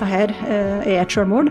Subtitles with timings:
[0.00, 1.50] det her er et selvmord.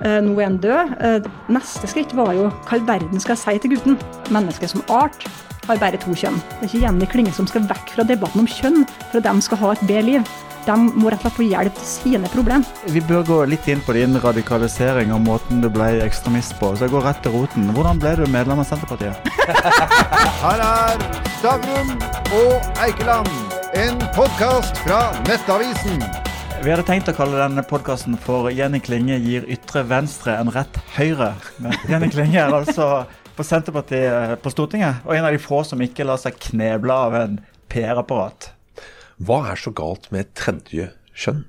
[0.00, 1.28] Nå er han død.
[1.52, 3.98] Neste skritt var jo hva i verden skal jeg si til gutten?
[4.32, 5.26] Mennesket som art
[5.68, 6.38] har bare to kjønn.
[6.58, 9.44] Det er ikke Jenny Klinge som skal vekk fra debatten om kjønn for at de
[9.44, 10.30] skal ha et bedre liv.
[10.66, 12.64] De må rett og slett få hjelp til sine problem.
[12.92, 16.74] Vi bør gå litt inn på din radikalisering og måten du ble ekstremist på.
[16.76, 17.70] Så jeg går rett til roten.
[17.76, 19.16] Hvordan ble du medlem av Senterpartiet?
[20.44, 21.06] Her er
[21.40, 21.94] Stavrum
[22.36, 23.30] og Eikeland,
[23.80, 26.19] en podkast fra Nettavisen.
[26.60, 30.74] Vi hadde tenkt å kalle denne podkasten for 'Jenny Klinge gir ytre venstre en rett
[30.92, 31.32] høyre'.
[31.56, 35.80] Men Jenny Klinge er altså på Senterpartiet på Stortinget, og en av de få som
[35.80, 37.38] ikke lar seg kneble av en
[37.72, 38.50] PR-apparat.
[39.24, 41.46] Hva er så galt med tredje kjønn?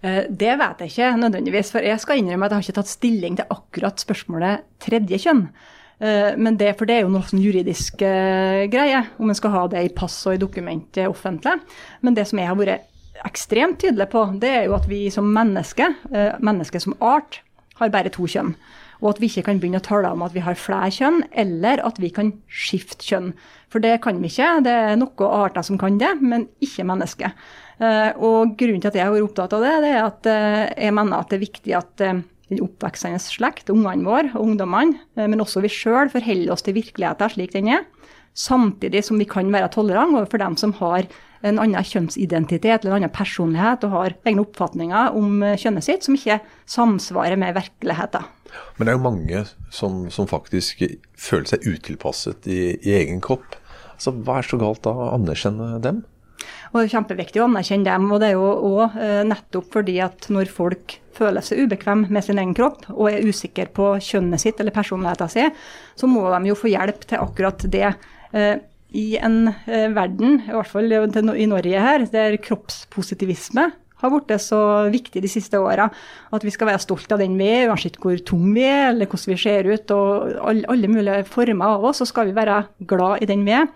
[0.00, 3.36] Det vet jeg ikke nødvendigvis, for jeg skal innrømme at jeg har ikke tatt stilling
[3.36, 5.44] til akkurat spørsmålet tredje kjønn.
[6.40, 9.84] Men det, for det er jo noe sånn juridisk greie, om en skal ha det
[9.84, 11.58] i pass og i dokumentet offentlig.
[12.00, 12.90] Men det som jeg har vært
[13.24, 15.90] ekstremt tydelig på, det er jo at vi som menneske,
[16.44, 17.40] menneske som art,
[17.80, 18.54] har bare to kjønn.
[19.02, 21.82] Og at vi ikke kan begynne å tale om at vi har flere kjønn, eller
[21.84, 23.32] at vi kan skifte kjønn.
[23.72, 24.62] For det kan vi ikke.
[24.64, 27.34] Det er noen arter som kan det, men ikke mennesker.
[28.22, 30.30] Og grunnen til at jeg har vært opptatt av det, det er at
[30.78, 35.42] jeg mener at det er viktig at den oppveksende slekt, ungene våre og ungdommene, men
[35.42, 37.86] også vi sjøl, forholder oss til virkeligheten slik den er.
[38.34, 41.06] Samtidig som vi kan være tolerante overfor dem som har
[41.44, 46.16] en annen kjønnsidentitet eller en annen personlighet og har egne oppfatninger om kjønnet sitt som
[46.16, 48.24] ikke samsvarer med virkeligheten.
[48.76, 50.84] Men det er jo mange som, som faktisk
[51.18, 53.58] føler seg utilpasset i, i, egen kropp.
[53.98, 56.02] Så Hva er så galt da å anerkjenne dem?
[56.72, 58.10] Og Det er kjempeviktig å anerkjenne dem.
[58.12, 58.98] og Det er jo òg
[59.30, 63.70] nettopp fordi at når folk føler seg ubekvem med sin egen kropp og er usikker
[63.74, 65.54] på kjønnet sitt eller personligheten sin,
[65.94, 67.92] så må de jo få hjelp til akkurat det.
[68.94, 73.72] I en verden, i hvert fall i Norge her, der kroppspositivisme
[74.04, 74.60] har blitt så
[74.92, 75.88] viktig de siste åra.
[76.34, 79.08] At vi skal være stolt av den vi er, uansett hvor tung vi er, eller
[79.10, 79.94] hvordan vi ser ut.
[79.94, 83.70] og Alle mulige former av oss, så skal vi være glad i den vi er.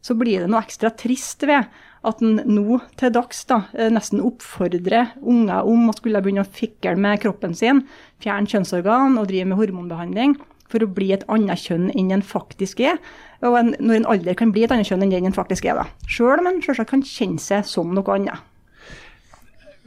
[0.00, 1.68] Så blir det noe ekstra trist ved
[2.08, 6.94] at en nå til dags da, nesten oppfordrer unger om å skulle begynne å fikle
[6.96, 7.82] med kroppen sin,
[8.24, 10.38] fjerne kjønnsorgan og drive med hormonbehandling
[10.70, 13.00] for å bli et annet kjønn enn en faktisk er.
[13.44, 15.80] Og en, når en alder kan bli et annet kjønn enn den en faktisk er.
[15.82, 15.88] da.
[16.10, 18.46] Sjøl om en selvsagt kan kjenne seg som noe annet.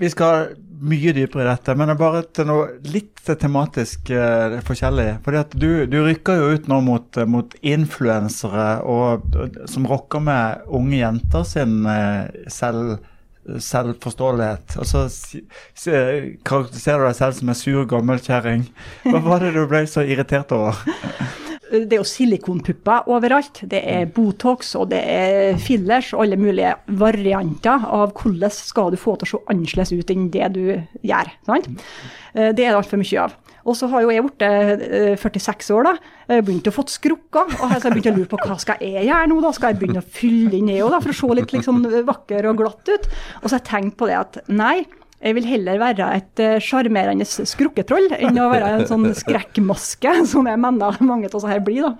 [0.01, 4.57] Vi skal mye dypere i dette, men det er bare til noe litt tematisk uh,
[4.65, 5.19] forskjellig.
[5.23, 8.67] Fordi at du, du, rykker jo ut nå mot, mot influensere
[9.69, 12.97] som rokker med unge jenter sin uh, selv,
[13.45, 14.77] selvforståelighet.
[14.79, 15.05] Og så
[16.47, 18.67] karakteriserer du deg selv som en sur gammelkjerring.
[19.07, 20.79] Hva var det du ble så irritert over?
[21.73, 23.63] det er jo silikonpupper overalt.
[23.69, 28.99] Det er Botox og det er fillers og alle mulige varianter av hvordan skal du
[28.99, 30.65] få til å se annerledes ut enn det du
[31.01, 31.33] gjør.
[31.49, 31.71] Sant?
[32.33, 33.35] Det er det altfor mye av.
[33.63, 36.39] Og så har jo jeg blitt 46 år, da.
[36.43, 37.47] Begynt å få skrukker.
[37.47, 39.53] Og så har jeg begynt å lure på hva skal jeg gjøre nå, da?
[39.55, 42.59] Skal jeg begynne å fylle inn det òg, for å se litt liksom vakker og
[42.59, 43.07] glatt ut?
[43.41, 44.83] Og så har jeg tenkt på det at nei,
[45.23, 50.49] jeg vil heller være et sjarmerende uh, skrukketroll enn å være en sånn skrekkmaske, som
[50.49, 51.87] jeg mener mange av oss her blir.
[51.87, 51.93] da.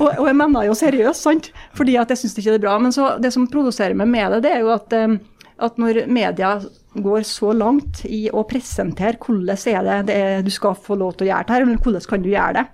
[0.00, 1.50] og, og, jeg mener jo seriøst, sant?
[1.76, 2.78] fordi at jeg syns ikke det er bra.
[2.80, 5.18] Men så, det som produserer meg med det, det er jo at, um,
[5.62, 6.56] at når media
[6.94, 11.14] går så langt i å presentere hvordan er det, det er, du skal få lov
[11.14, 12.64] til å gjøre det her, men hvordan kan du gjøre det?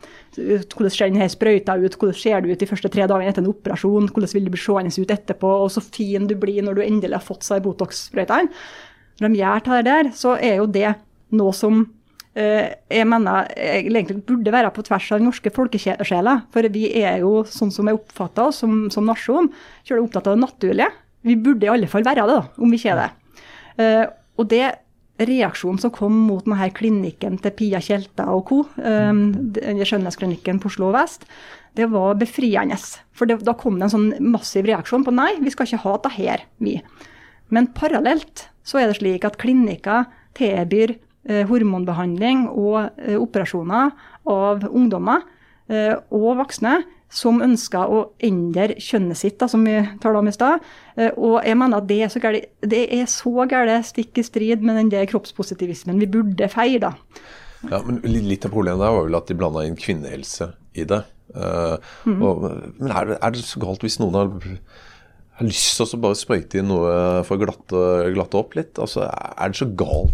[0.71, 3.53] Hvordan ser denne sprøyta ut, hvordan ser du ut de første tre dagene etter en
[3.53, 6.85] operasjon, hvordan vil du bli seende ut etterpå, og så fin du blir når du
[6.87, 8.49] endelig har fått seg Botox-sprøytene
[9.21, 10.95] når de gjør det der, så er jo det
[11.37, 11.83] noe som
[12.33, 16.37] eh, jeg mener egentlig burde være på tvers av den norske folkesjela.
[16.55, 19.51] For vi er jo, sånn som jeg oppfatter oss som, som nasjon,
[19.85, 20.89] selv opptatt av det naturlige.
[21.27, 23.11] Vi burde i alle fall være det, da, om vi ikke er det.
[23.81, 24.05] Eh,
[24.41, 24.65] og det
[25.21, 30.89] reaksjonen som kom mot denne klinikken til Pia Tjelta og co., um, skjønnhetsklinikken på Oslo
[30.95, 31.27] vest,
[31.77, 32.79] det var befriende.
[33.13, 35.99] For det, da kom det en sånn massiv reaksjon på nei, vi skal ikke ha
[35.99, 36.79] dette her, vi.
[37.53, 40.09] Men parallelt så er det slik at klinikker
[40.39, 42.89] tilbyr eh, hormonbehandling og
[43.21, 43.93] operasjoner
[44.31, 45.29] av ungdommer
[45.71, 46.81] og voksne
[47.11, 50.67] som ønsker å endre kjønnet sitt, da, som vi talte om i stad.
[51.17, 54.63] Og jeg mener at det er så galt, det er så galt stikk i strid
[54.63, 56.93] med den der kroppspositivismen vi burde feire.
[57.67, 61.03] Ja, men Litt av problemet der var vel at de blanda inn kvinnehelse i det.
[61.35, 61.77] Uh,
[62.07, 62.23] mm.
[62.27, 62.47] og,
[62.79, 64.33] men er det, er det, så galt hvis noen har
[65.41, 68.77] har lyst til å bare sprøyte inn noe for å glatte, glatte, opp litt.
[68.83, 70.13] Altså, Er det så galt?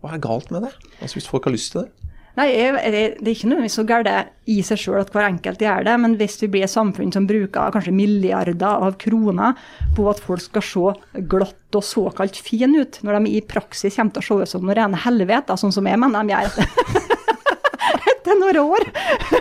[0.00, 0.72] Hva er galt med det?
[1.00, 2.09] Altså, Hvis folk har lyst til det?
[2.38, 4.10] Nei, jeg, jeg, Det er ikke nødvendigvis så galt
[4.50, 7.26] i seg sjøl at hver enkelt gjør det, men hvis vi blir et samfunn som
[7.28, 9.58] bruker kanskje milliarder av kroner
[9.96, 14.16] på at folk skal se glatt og såkalt fin ut, når de i praksis kommer
[14.16, 17.16] til å se ut som noe rene helvete, sånn som jeg mener de gjør
[18.30, 18.86] etter noen år.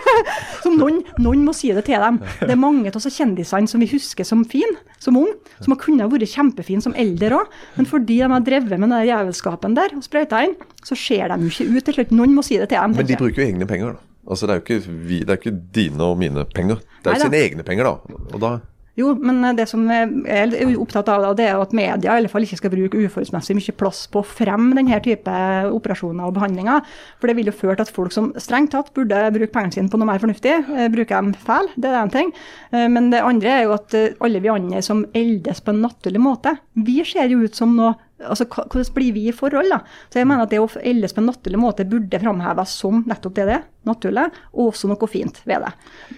[0.64, 2.20] Som noen, noen må si det til dem.
[2.42, 5.30] Det er mange av kjendisene som vi husker som fin, som ung,
[5.60, 7.56] som har kunnet vært kjempefin som eldre òg.
[7.78, 10.56] Men fordi de har drevet med den jævelskapen der og sprøyta inn,
[10.86, 12.14] så ser de jo ikke ut til slutt.
[12.16, 12.96] Noen må si det til dem.
[13.00, 14.06] Men de bruker jo egne penger, da.
[14.30, 16.84] Altså, det er jo ikke, vi, det er ikke dine og mine penger.
[17.02, 18.20] Det er jo sine egne penger, da.
[18.30, 18.52] Og da
[19.00, 22.44] Jo, men det som jeg er opptatt av, det er at media i alle fall
[22.44, 25.36] ikke skal bruke uforholdsmessig mye plass på å fremme denne type
[25.72, 26.84] operasjoner og behandlinger.
[27.22, 29.92] For det vil jo føre til at folk som strengt tatt burde bruke pengene sine
[29.92, 31.72] på noe mer fornuftig, eh, bruker dem feil.
[31.80, 32.34] Det er en ting.
[32.74, 35.82] Eh, Men det andre er jo at eh, alle vi andre som eldes på en
[35.86, 39.70] naturlig måte, vi ser jo ut som noe Altså, Hvordan blir vi i forhold?
[39.72, 39.80] da?
[40.12, 43.36] Så jeg mener at Det å eldes på en naturlig måte burde framheves som nettopp
[43.38, 45.72] det det er, naturlig, og også noe fint ved det.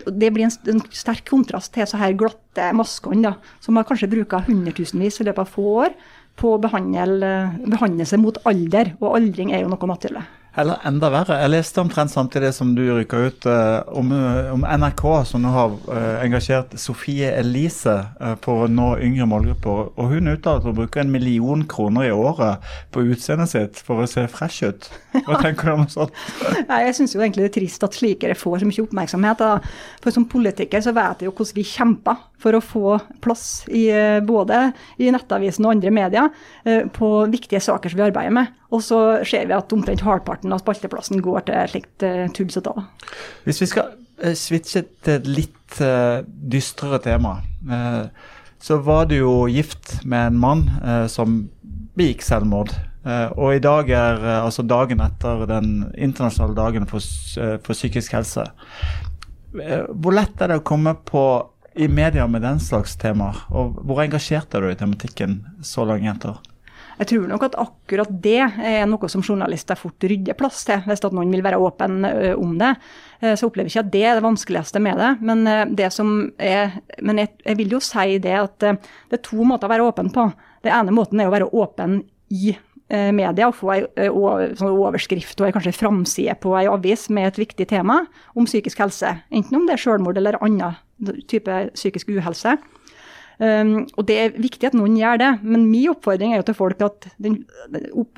[0.10, 4.10] Det blir en, en sterk kontrast til så her glatte maskene, da, som har kanskje
[4.12, 5.96] bruker hundretusenvis i løpet av få år
[6.42, 7.32] på å behandle,
[7.70, 10.26] behandle seg mot alder, og aldring er jo noe naturlig.
[10.60, 11.38] Eller enda verre.
[11.40, 14.10] Jeg leste omtrent samtidig som du rykka ut eh, om,
[14.52, 19.94] om NRK, som nå har eh, engasjert Sofie Elise eh, på å nå yngre målgrupper.
[19.96, 24.04] Og hun uttaler at hun bruker en million kroner i året på utseendet sitt for
[24.04, 24.90] å se fresh ut.
[25.16, 26.20] Hva tenker du om sånt?
[26.70, 29.46] Nei, jeg syns egentlig det er trist at slikere får så mye oppmerksomhet.
[29.46, 30.04] Da.
[30.04, 33.86] For som politiker så vet jeg jo hvordan vi kjemper for å få plass i
[33.94, 34.72] eh, både
[35.02, 36.30] i Nettavisen og andre medier
[36.66, 38.52] eh, på viktige saker som vi arbeider med.
[38.72, 42.64] Og så ser vi at omtrent halvparten av spalteplassen går til slikt uh, tull som
[42.66, 42.86] da.
[43.44, 43.92] Hvis vi skal
[44.24, 48.06] eh, switche til et litt eh, dystrere tema, eh,
[48.62, 51.44] så var du jo gift med en mann eh, som
[51.98, 52.74] begikk selvmord.
[53.02, 57.02] Eh, og i dag er eh, altså dagen etter den internasjonale dagen for,
[57.42, 58.46] eh, for psykisk helse.
[59.58, 61.26] Eh, hvor lett er det å komme på
[61.76, 63.38] i media med den slags temaer?
[63.50, 66.40] Og hvor engasjert er du i tematikken så lenge etter?
[67.02, 71.02] Jeg tror nok at akkurat det er noe som journalister fort rydder plass til, hvis
[71.02, 72.04] at noen vil være åpen
[72.38, 72.76] om det.
[73.22, 75.12] Eh, Så opplever jeg ikke at det er det vanskeligste med det.
[75.22, 78.78] Men, eh, det er, men jeg, vil jo si det at eh,
[79.10, 80.28] det er to måter å være åpen på.
[80.62, 83.82] Det ene måten er å være åpen i eh, media og få ei
[84.60, 88.04] sånn overskrift og kanskje framside på ei avis med et viktig tema
[88.36, 89.16] om psykisk helse.
[89.32, 90.78] Enten om det er selvmord eller annen
[91.30, 92.58] type psykisk uhelse.
[93.42, 96.58] Um, og det er viktig at noen gjør det, men min oppfordring er jo til
[96.60, 97.40] folk at den,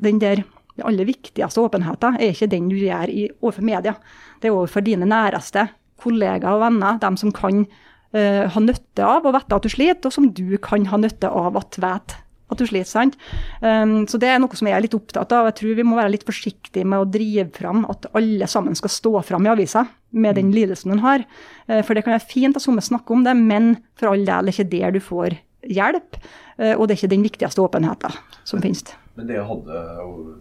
[0.03, 0.43] den der
[0.73, 3.93] den aller viktigste åpenheten er ikke den du gjør i, overfor media.
[4.41, 5.67] Det er overfor dine næreste,
[6.01, 10.09] kollegaer og venner, dem som kan uh, ha nytte av å vite at du sliter,
[10.09, 12.17] og som du kan ha nytte av at vet
[12.53, 12.89] at du sliter.
[12.89, 13.17] sant?
[13.61, 15.49] Um, så det er noe som jeg er litt opptatt av.
[15.49, 18.93] Jeg tror vi må være litt forsiktige med å drive fram at alle sammen skal
[18.93, 21.25] stå fram i avisa med den lidelsen hun har.
[21.67, 24.47] Uh, For det kan være fint at somme snakker om det, men for all del
[24.47, 25.37] er det ikke der du får
[25.73, 26.17] hjelp.
[26.59, 28.17] Uh, Og det er ikke den viktigste åpenheten
[28.47, 28.95] som finnes.
[29.17, 30.35] Men det hadde jo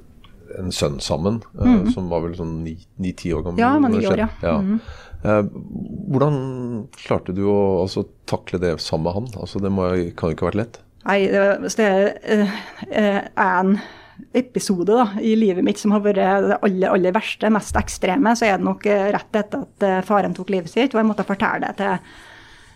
[0.59, 3.63] en sønn sammen, eh, som var vel sånn ni-ti år gammel?
[3.63, 4.29] Ja, han var ni år, ja.
[4.45, 4.57] ja.
[5.23, 5.43] Eh,
[6.13, 6.39] hvordan
[6.99, 9.29] klarte du å altså, takle det sammen med han?
[9.45, 9.89] Altså, det må,
[10.19, 10.81] kan jo ikke ha vært lett?
[11.03, 12.51] Nei, det- er eh,
[12.91, 13.81] eh, en
[14.35, 18.47] episode da, i livet mitt som har vært det aller, aller verste, mest ekstreme, så
[18.47, 21.67] er det nok eh, rett etter at faren tok livet sitt, og jeg måtte fortelle
[21.67, 21.99] det til,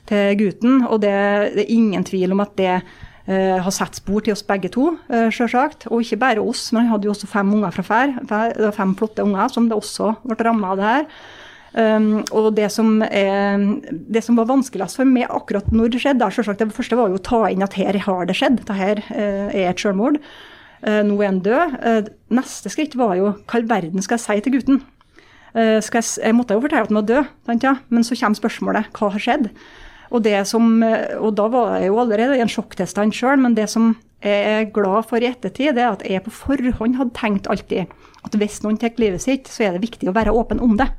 [0.06, 0.86] til gutten.
[0.88, 1.14] Og det,
[1.54, 2.82] det er ingen tvil om at det
[3.28, 5.86] uh, har satt spor til oss begge to, uh, sjølsagt.
[5.90, 8.72] Og ikke bare oss, men han hadde jo også fem unger fra før.
[8.74, 11.08] Fem flotte unger som det også ble ramma av det her.
[11.76, 16.24] Um, og det som, er, det som var vanskeligst for meg akkurat når det skjedde,
[16.24, 18.60] er det første var jo å ta inn at her har det skjedd.
[18.62, 20.20] Dette her eh, er et selvmord.
[20.86, 21.74] Uh, nå er han død.
[21.82, 24.84] Uh, neste skritt var jo hva i verden skal jeg si til gutten?
[25.56, 27.78] Jeg, jeg måtte jo fortelle at han var død, tenkte jeg.
[27.88, 29.46] men så kommer spørsmålet hva har skjedd?
[30.12, 33.94] Og, som, og da var jeg jo allerede i en sjokktilstand sjøl, men det som
[34.20, 37.88] jeg er glad for i ettertid, det er at jeg på forhånd hadde tenkt alltid
[38.26, 40.90] at hvis noen tar livet sitt, så er det viktig å være åpen om det.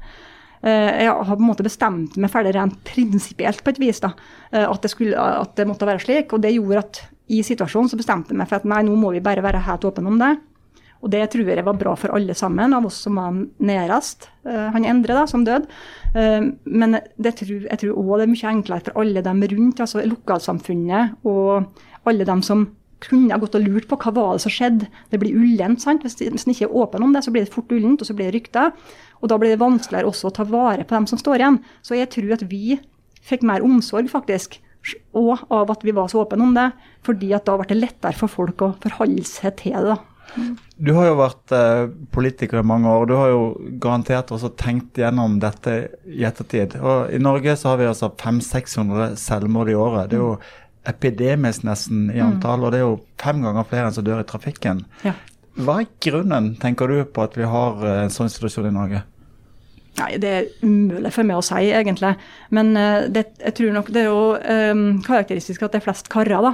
[0.64, 4.14] Eh, Jeg har på en måte bestemt meg ferdig rent prinsipielt på et vis da,
[4.52, 6.34] eh, at det, skulle, at det måtte være slik.
[6.34, 9.12] Og det gjorde at i situasjonen så bestemte jeg meg for at nei, nå må
[9.14, 10.38] vi bare være helt åpne om det.
[11.04, 14.30] Og det tror jeg var bra for alle sammen, av oss som var nærest.
[14.48, 15.68] eh, Han Endre, da, som døde.
[16.66, 21.18] Men tror, jeg tror òg det er mye enklere for alle dem rundt, altså lokalsamfunnet
[21.26, 21.68] og
[22.08, 22.64] alle dem som
[23.04, 24.90] kunne ha gått og lurt på hva var det som skjedde.
[25.12, 25.82] Det blir ullent.
[25.84, 26.06] sant?
[26.06, 28.16] Hvis, hvis en ikke er åpen om det, så blir det fort ullent, og så
[28.18, 28.74] blir det rykter.
[29.22, 31.62] Og da blir det vanskeligere også å ta vare på dem som står igjen.
[31.86, 32.80] Så jeg tror at vi
[33.28, 34.60] fikk mer omsorg, faktisk.
[35.18, 36.72] Og av at vi var så åpne om det.
[37.04, 39.96] fordi at da ble det lettere for folk å forholde seg til det.
[39.96, 39.98] da.
[40.78, 43.02] Du har jo vært eh, politiker i mange år.
[43.02, 43.42] og Du har jo
[43.82, 46.76] garantert også tenkt gjennom dette i ettertid.
[46.82, 50.12] Og I Norge så har vi altså 500-600 selvmord i året.
[50.12, 50.36] Det er jo
[50.88, 54.28] epidemisk nesten i antall, og det er jo fem ganger flere enn som dør i
[54.28, 54.86] trafikken.
[55.06, 55.16] Ja.
[55.58, 59.02] Hva er grunnen, tenker du, på at vi har eh, en sånn situasjon i Norge?
[59.98, 62.14] Nei, det er umulig for meg å si, egentlig.
[62.54, 66.12] Men eh, det, jeg tror nok det er jo um, karakteristisk at det er flest
[66.14, 66.54] karer da,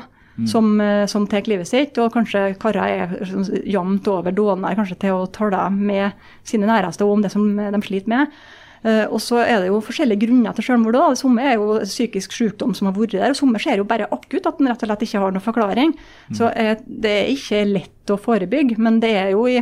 [0.50, 2.00] som, uh, som tar livet sitt.
[2.00, 6.16] Og kanskje karer er sånn jevnt over dårligere kanskje til å tale med
[6.48, 8.40] sine næreste om det som de sliter med.
[8.84, 10.98] Eh, og så er det jo forskjellige grunner til selvmord.
[10.98, 11.12] da.
[11.20, 14.46] Somme er jo psykisk sykdom som har vært der, og somme ser jo bare akutt,
[14.46, 15.96] at en rett og slett ikke har noen forklaring.
[16.36, 19.62] Så eh, det er ikke lett å forebygge, men det er jo i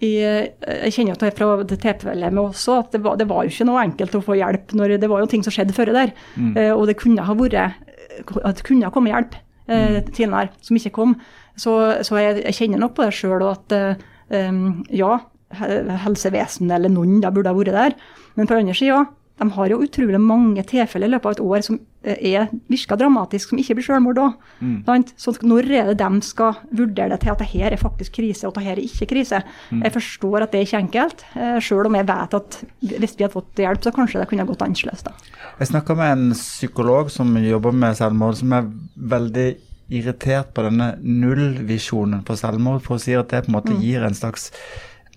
[0.00, 3.44] i, jeg kjenner jo til fra det tilfellet med også at det var, det var,
[3.44, 4.72] jo ikke noe enkelt å få hjelp.
[4.76, 6.14] når Det var jo ting som skjedde før der.
[6.36, 6.54] Mm.
[6.56, 9.36] Eh, og det kunne ha vært at det kunne ha kommet hjelp
[9.68, 10.08] eh, mm.
[10.08, 11.14] tidligere, som ikke kom.
[11.52, 11.74] Så,
[12.06, 14.56] så jeg, jeg, kjenner nok på det sjøl at eh,
[14.96, 15.12] ja,
[15.50, 17.96] helsevesenet eller noen da burde ha vært der.
[18.36, 19.04] Men på den andre sida,
[19.40, 22.98] de har jo utrolig mange tilfeller i løpet av et år som eh, er, virker
[23.00, 24.34] dramatisk, som ikke blir selvmord òg.
[24.60, 25.06] Mm.
[25.16, 28.48] Så når er det de skal vurdere det til at det her er faktisk krise,
[28.48, 29.40] og det her er ikke krise?
[29.70, 29.86] Mm.
[29.86, 33.24] Jeg forstår at det er ikke enkelt, eh, selv om jeg vet at hvis vi
[33.24, 35.08] hadde fått hjelp, så kanskje det kunne gått annerledes.
[35.08, 35.16] da.
[35.62, 38.68] Jeg snakka med en psykolog som jobber med selvmord, som er
[39.16, 39.48] veldig
[39.90, 43.80] irritert på denne nullvisjonen for selvmord, for å si at det på en måte mm.
[43.82, 44.50] gir en slags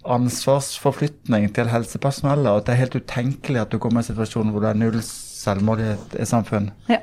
[0.06, 4.64] ansvarsforflytning til helsepersonellet, at det er helt utenkelig at du kommer i en situasjon hvor
[4.64, 6.72] det er null selvmordighet i samfunn.
[6.92, 7.02] Ja.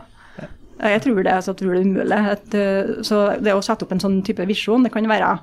[0.80, 2.20] Jeg tror det, altså, jeg tror det er umulig.
[2.56, 5.34] Eh, så det å sette opp en sånn type visjon, det kan være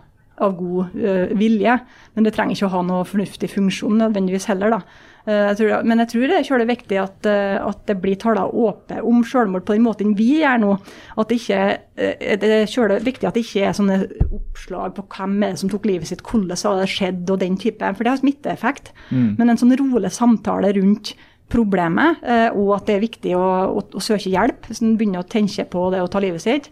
[0.44, 1.79] av god uh, vilje,
[2.15, 4.77] men det trenger ikke å ha noe fornuftig funksjon nødvendigvis heller.
[4.77, 4.82] da.
[5.27, 8.15] Eh, jeg tror, men jeg tror det er kjølig viktig at, eh, at det blir
[8.20, 10.74] tala åpent om selvmord på den måten vi gjør nå.
[11.20, 11.63] At det, ikke,
[12.39, 15.72] det er kjølig viktig at det ikke er sånne oppslag på hvem er det som
[15.74, 17.91] tok livet sitt, hvordan har det skjedd og den type.
[17.98, 18.94] For det har smitteeffekt.
[19.12, 19.34] Mm.
[19.39, 21.17] Men en sånn rolig samtale rundt
[21.51, 22.20] problemet,
[22.60, 23.44] og at det er viktig å,
[23.79, 26.67] å, å søke hjelp hvis en begynner å tenke på det å ta livet sitt.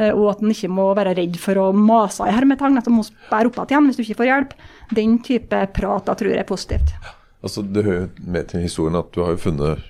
[0.00, 3.04] Og at en ikke må være redd for å mase i hermetegn, at en må
[3.28, 4.54] bære opp igjen hvis du ikke får hjelp.
[4.96, 6.94] Den type prat da tror jeg er positivt.
[7.42, 9.84] Altså, Det hører med til historien at du har jo funnet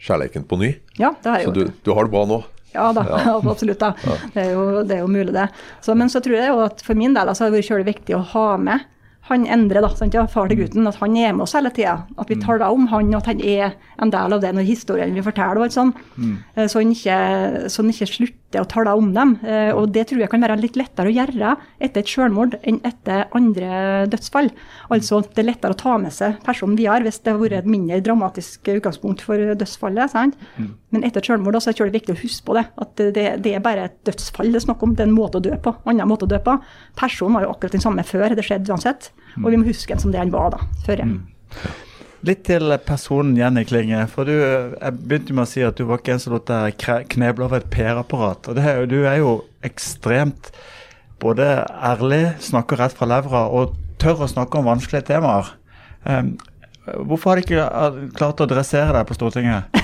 [0.00, 0.70] kjærligheten på ny.
[1.00, 2.40] Ja, det har jeg Så du, du, har det bra nå?
[2.72, 3.34] Ja da, ja.
[3.52, 3.80] absolutt.
[3.80, 3.92] da.
[4.04, 4.16] Ja.
[4.34, 5.48] Det, er jo, det, er jo, mulig, det.
[5.82, 8.16] Så, men så tror jeg jo at for min del altså, har det vært viktig
[8.16, 8.86] å ha med
[9.30, 12.00] han Endre, da, sant, ja, far til gutten, at han er med oss hele tida.
[12.20, 12.44] At vi mm.
[12.44, 15.60] taler om han, og at han er en del av det når historien vi forteller.
[15.62, 15.92] Og sånn.
[16.16, 16.34] Mm.
[16.66, 17.18] Så han ikke,
[17.70, 19.36] så han ikke slutter å tale om dem.
[19.46, 22.80] Eh, og det tror jeg kan være litt lettere å gjøre etter et selvmord enn
[22.86, 24.50] etter andre dødsfall.
[24.90, 27.70] Altså det er lettere å ta med seg personen videre hvis det har vært et
[27.70, 30.14] mindre dramatisk utgangspunkt for dødsfallet.
[30.14, 30.38] sant?
[30.58, 30.74] Mm.
[30.90, 32.64] Men etter et selvmord så er det viktig å huske på det.
[32.82, 34.96] At det, det, er bare et dødsfall det er snakk om.
[34.98, 35.74] Det er en måte å dø på.
[35.86, 36.56] Annen måte å dø på.
[36.98, 38.34] Personen var jo akkurat den samme før.
[38.34, 39.12] Det skjedde uansett.
[39.38, 41.04] Og vi må huske den som det han var da, før.
[41.06, 41.20] Mm.
[42.26, 44.02] Litt til personen Jenny Klinge.
[44.10, 46.76] for du, Jeg begynte med å si at du var ikke en som lot deg
[47.14, 48.50] kneble over et PR-apparat.
[48.50, 50.50] og er, Du er jo ekstremt
[51.20, 55.52] både ærlig, snakker rett fra levra og tør å snakke om vanskelige temaer.
[56.04, 56.38] Um,
[57.04, 59.79] hvorfor har de ikke klart å dressere deg på Stortinget?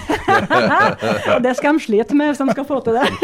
[1.44, 3.06] Det skal de slite med hvis de skal få til det.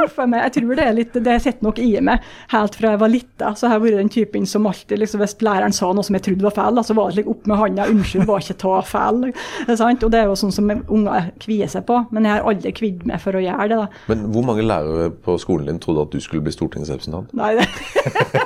[0.00, 3.52] jeg tror det er litt, det sitter nok i meg helt fra jeg var lita.
[3.56, 6.26] Så jeg har vært den typen som alltid, liksom, hvis læreren sa noe som jeg
[6.26, 7.88] trodde var feil, så var det litt opp med handa.
[7.90, 9.26] Unnskyld, var ikke ta feil.
[9.30, 9.90] Er?
[9.90, 11.98] Og det er jo sånn som unger kvier seg på.
[12.14, 13.80] Men jeg har aldri kvidd meg for å gjøre det.
[13.82, 14.02] da.
[14.12, 17.32] Men hvor mange lærere på skolen din trodde at du skulle bli stortingsrepresentant?
[17.36, 17.68] Nei, det,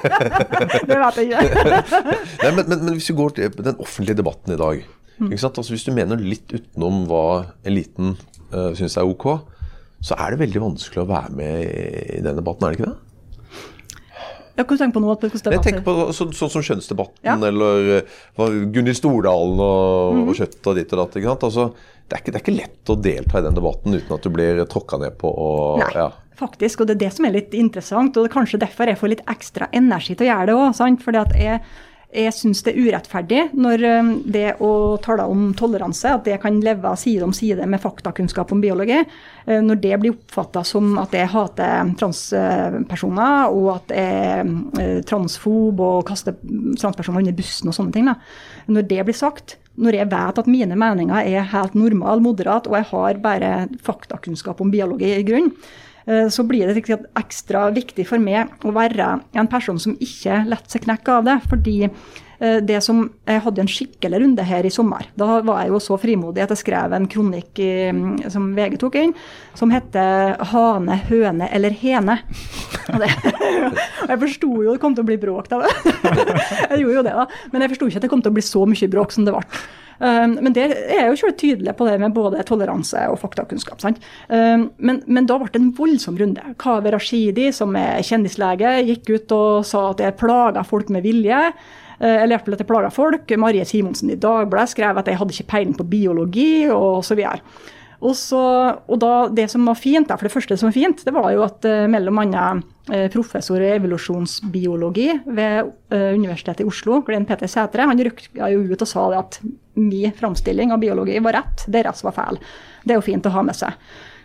[0.88, 1.80] det vet jeg ikke.
[2.44, 4.84] Nei, men, men, men, hvis vi går til den offentlige debatten i dag.
[5.18, 5.32] Mm.
[5.32, 7.24] Altså, hvis du mener litt utenom hva
[7.66, 8.16] eliten
[8.52, 9.28] uh, syns er ok,
[10.04, 11.64] så er det veldig vanskelig å være med
[12.18, 13.00] i den debatten, er det ikke det?
[14.54, 17.34] Jeg kan tenke på noe på Jeg tenker på Sånn som Kjønnsdebatten ja.
[17.34, 18.04] eller
[18.38, 20.28] uh, Gunhild Stordalen og, mm.
[20.28, 21.16] og kjøtt og ditt og datt.
[21.18, 21.46] ikke sant?
[21.48, 21.64] Altså,
[22.04, 24.30] det, er ikke, det, er ikke, lett å delta i den debatten uten at du
[24.34, 25.32] blir tråkka ned på.
[25.32, 26.06] Og, Nei, ja.
[26.38, 26.84] faktisk.
[26.84, 28.14] Og det er det som er litt interessant.
[28.14, 31.18] Og det er kanskje derfor jeg får litt ekstra energi til å gjøre det òg.
[31.24, 31.58] At jeg
[32.14, 34.70] jeg syns det er urettferdig når um, det å
[35.02, 39.60] tale om toleranse, at det kan leve side om side med faktakunnskap om biologi, eh,
[39.64, 45.82] når det blir oppfatta som at jeg hater transpersoner, og at jeg er eh, transfob
[45.82, 46.38] og kaster
[46.80, 48.10] transpersoner under bussen og sånne ting.
[48.10, 48.18] Da.
[48.70, 52.78] Når det blir sagt, når jeg vet at mine meninger er helt normal, moderat, og
[52.78, 58.20] jeg har bare faktakunnskap om biologi i grunn, eh, så blir det ekstra viktig for
[58.20, 61.38] meg å være en person som ikke lar seg knekke av det.
[61.48, 65.08] fordi eh, det som, Jeg hadde en skikkelig runde her i sommer.
[65.16, 68.76] Da var jeg jo så frimodig at jeg skrev en kronikk i, mm, som VG
[68.82, 69.14] tok inn,
[69.54, 72.18] som heter 'Hane, høne eller hene'.
[72.92, 73.08] Og, det,
[74.04, 75.64] og jeg forsto jo det kom til å bli bråk da.
[76.70, 77.26] jeg gjorde jo det, da.
[77.52, 79.32] Men jeg forsto ikke at det kom til å bli så mye bråk som det
[79.32, 79.44] ble.
[80.04, 83.80] Um, men der er jeg jo selv tydelig på det med både toleranse og faktakunnskap.
[83.80, 84.02] sant?
[84.28, 86.44] Um, men, men da ble det en voldsom runde.
[86.60, 91.40] Kaveh Rashidi, som er kjendislege, gikk ut og sa at jeg plaga folk med vilje.
[92.02, 93.32] Uh, eller at jeg plaga folk.
[93.40, 97.40] Marie Simonsen i Dagbladet skrev at jeg hadde ikke peiling på biologi, og så videre.
[98.04, 98.40] Og, så,
[98.84, 101.44] og da, Det som var fint, for det første som var fint, det var jo
[101.46, 107.48] at uh, mellom annet uh, professor i evolusjonsbiologi ved uh, Universitetet i Oslo, Glenn Peter
[107.50, 109.38] Sætre, han rykka ut og sa det at
[109.80, 112.40] min framstilling av biologi var rett, deres var feil.
[112.84, 113.72] Det er jo fint å ha med seg.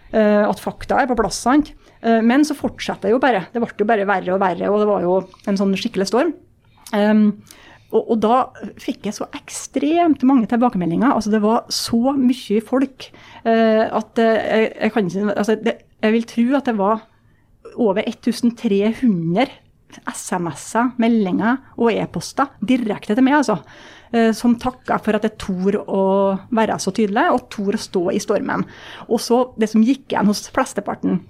[0.09, 1.37] at fakta er på plass.
[1.45, 1.71] sant?
[2.01, 3.43] men så fortsetter det jo bare.
[3.53, 5.15] Det ble jo bare verre og verre, og det var jo
[5.47, 6.31] en sånn skikkelig storm.
[6.93, 7.41] Um,
[7.89, 8.35] og, og, da
[8.81, 11.09] fikk jeg så ekstremt mange tilbakemeldinger.
[11.15, 13.07] altså Det var så mye folk
[13.45, 17.07] uh, at uh, jeg, jeg, kan ikke altså det, Jeg vil tro at det var
[17.75, 19.49] over 1300
[20.05, 23.57] SMS-er, meldinger og e-poster direkte til meg, altså.
[24.13, 26.03] Uh, som takka for at jeg torde å
[26.53, 28.67] være så tydelig, og torde å stå i stormen.
[29.09, 31.23] Og så det som gikk igjen hos flesteparten.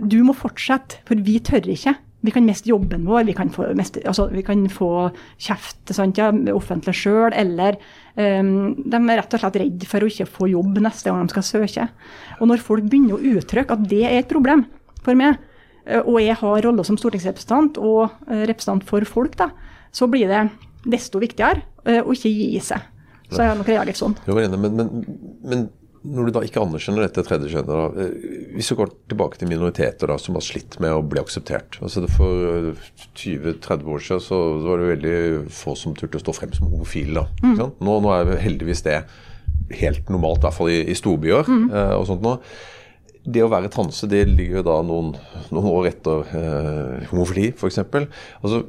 [0.00, 1.92] Du må fortsette, for vi tør ikke.
[2.24, 4.90] Vi kan miste jobben vår, vi kan få, miste, altså, vi kan få
[5.36, 7.76] kjeft sant, ja, offentlig sjøl, eller
[8.16, 11.34] um, de er rett og slett redd for å ikke få jobb neste gang de
[11.34, 11.88] skal søke.
[12.38, 14.64] Og når folk begynner å uttrykke at det er et problem
[15.04, 15.36] for meg,
[15.84, 19.50] eh, og jeg har rolle som stortingsrepresentant og eh, representant for folk, da,
[19.94, 20.46] så blir det
[20.88, 22.90] desto viktigere uh, å ikke gi seg.
[23.28, 24.16] Så jeg har nok reagert sånn.
[24.28, 24.90] Jo, men, men,
[25.44, 25.68] men
[26.04, 30.10] når du da ikke anerkjenner dette tredje kjønnet, eh, hvis du går tilbake til minoriteter
[30.10, 32.74] da, som har slitt med å bli akseptert altså For
[33.16, 35.16] 20-30 år siden så var det veldig
[35.54, 37.24] få som turte å stå frem som homofile.
[37.42, 37.56] Mm.
[37.56, 39.00] Nå, nå, er heldigvis det
[39.80, 41.48] helt normalt, i hvert fall i, i storbyer.
[41.48, 41.66] Mm.
[41.72, 42.36] Eh, og sånt nå.
[43.24, 45.14] Det å være transe det ligger jo da noen,
[45.48, 47.80] noen år etter eh, homofili, f.eks.
[47.80, 48.60] Altså,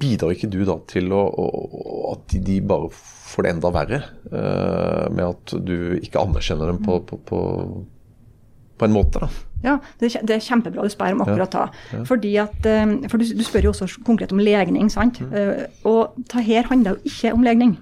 [0.00, 1.46] bidrar ikke du da til å, å,
[2.12, 4.02] at de, bare får det enda verre
[4.34, 7.40] Eh, med at du ikke anerkjenner dem på, på, på,
[8.80, 9.20] på en måte.
[9.22, 9.28] da.
[9.64, 11.66] Ja, det er, kjempebra du spør om akkurat da.
[11.92, 12.04] Ja, ja.
[12.08, 14.90] Fordi at, eh, for du, du, spør jo også konkret om legning.
[14.92, 15.20] sant?
[15.20, 15.34] Mm.
[15.34, 17.76] Uh, og det her handler jo ikke om legning.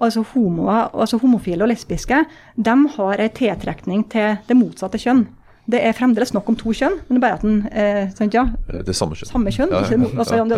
[0.00, 2.22] Altså, homoer, altså Homofile og lesbiske
[2.56, 5.26] de har en tiltrekning til det motsatte kjønn.
[5.70, 8.34] Det er fremdeles nok om to kjønn, men det er bare at den eh, sant,
[8.34, 9.28] ja, Det er samme kjønn.
[9.28, 10.56] Samme kjønn, ja, ja, ikke altså, ja, det,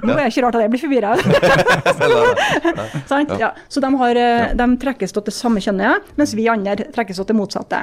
[0.06, 1.10] Nå er det ikke rart at jeg blir forvirra.
[3.76, 7.28] Så de, har, eh, de trekkes til det samme kjønnet, mens vi andre trekkes til
[7.28, 7.80] det motsatte.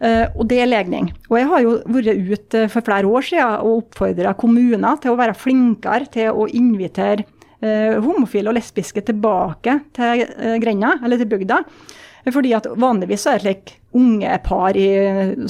[0.00, 1.10] Uh, og det er legning.
[1.28, 5.18] Og jeg har jo vært ute for flere år siden og oppfordra kommuner til å
[5.18, 7.26] være flinkere til å invitere
[7.60, 11.58] uh, homofile og lesbiske tilbake til uh, grenda, eller til bygda.
[12.28, 14.86] Fordi at Vanligvis er det slik unge par i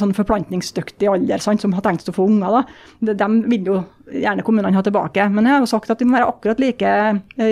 [0.00, 2.60] sånn forplantningsdyktig alder sant, som har tenkt å få unger.
[3.00, 3.14] da.
[3.20, 3.80] De vil jo
[4.10, 5.26] gjerne kommunene ha tilbake.
[5.32, 6.94] Men jeg har jo sagt at de må være akkurat like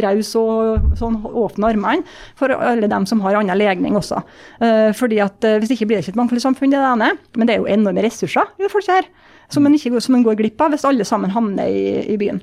[0.06, 4.22] rause og sånn åpne armene for alle dem som har annen legning også.
[4.64, 6.92] Eh, fordi at eh, Hvis ikke blir det ikke et mangfoldig samfunn, det er det
[6.96, 7.10] ene.
[7.36, 9.10] Men det er jo enorme ressurser i det folket her,
[9.52, 12.40] som en, ikke, som en går glipp av hvis alle sammen havner i, i byen.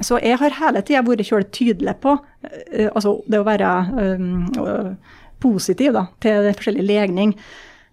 [0.00, 2.14] Så jeg har hele tida vært tydelig på
[2.96, 4.94] altså det å være uh,
[5.42, 7.36] positiv da, til forskjellig legning.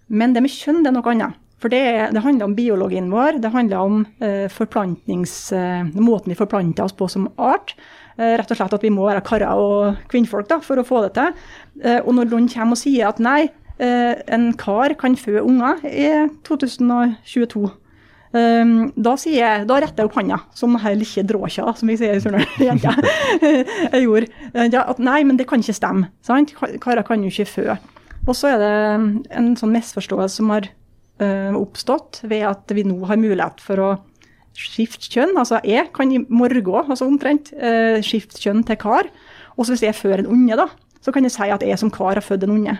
[0.09, 1.45] Men det med kjønn det er noe annet.
[1.59, 1.83] For det,
[2.15, 7.09] det handler om biologien vår, det handler om eh, eh, måten vi forplanter oss på
[7.12, 7.75] som art.
[8.19, 11.03] Eh, rett og slett at vi må være karer og kvinnfolk da, for å få
[11.05, 11.35] det til.
[11.83, 15.83] Eh, og når noen kommer og sier at nei, eh, en kar kan føde unger
[15.88, 16.09] i
[16.47, 17.67] 2022
[18.30, 22.18] Um, da, jeg, da retter jeg opp hånda, som her lille dråkja, som vi sier
[22.18, 22.50] i Surnadal.
[22.70, 24.28] jeg.
[24.70, 26.12] Ja, at nei, men det kan ikke stemme.
[26.26, 26.54] sant?
[26.84, 27.80] Karer kan jo ikke fø.
[28.28, 28.74] Og så er det
[29.39, 30.70] en sånn misforståelse som har
[31.24, 33.89] uh, oppstått ved at vi nå har mulighet for å
[34.60, 35.34] skifte kjønn.
[35.39, 39.10] Altså jeg kan i morgen, altså omtrent, uh, skifte kjønn til kar.
[39.58, 40.70] Og så hvis jeg fører en unge, da,
[41.02, 42.78] så kan jeg si at jeg som kar har født en unge.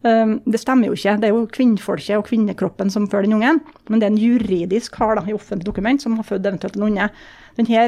[0.00, 1.18] Um, det stemmer jo ikke.
[1.20, 3.60] Det er jo kvinnfolket og kvinnekroppen som føder den ungen.
[3.88, 6.86] Men det er en juridisk kar da, i offentlig dokument som har født eventuelt en
[6.88, 7.10] unge.
[7.58, 7.82] Denne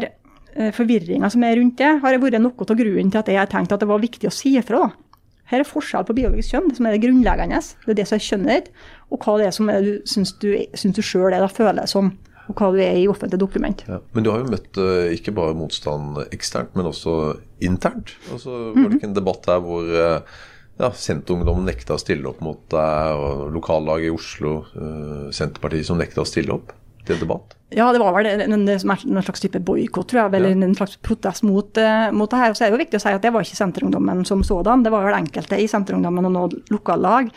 [0.59, 3.49] uh, forvirringa som er rundt det, har vært noe av grunnen til at jeg har
[3.53, 4.85] tenkt at det var viktig å si ifra.
[4.85, 5.13] da.
[5.53, 7.59] Her er forskjell på biologisk kjønn, det som er det grunnleggende.
[7.85, 10.37] Det er det som er kjønnet ditt, og hva det er som er, du syns
[10.41, 12.13] du, syns du sjøl føler som,
[12.49, 13.85] og hva du er i offentlig dokument.
[13.89, 18.15] Ja, men du har jo møtt uh, ikke bare motstand eksternt, men også internt.
[18.33, 18.97] Altså, Var det mhm.
[18.97, 20.41] ikke en debatt der hvor uh,
[20.83, 26.01] ja, Senterungdommen nekta å stille opp mot deg, og lokallaget i Oslo, uh, Senterpartiet som
[26.01, 26.75] nekta å stille opp
[27.07, 27.57] til debatt?
[27.73, 30.35] Ja, det var vel en, en, en slags type boikott, tror jeg.
[30.39, 30.61] Eller ja.
[30.67, 32.53] en slags protest mot, uh, mot, det her.
[32.53, 34.85] Og så er det jo viktig å si at det var ikke Senterungdommen som sådan.
[34.85, 37.33] Det var vel enkelte i Senterungdommen og noen lokallag